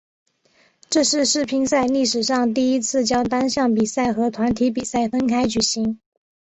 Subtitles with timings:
[0.89, 5.99] 这是世乒赛历史上第一次将单项比赛和团体比赛分开举行。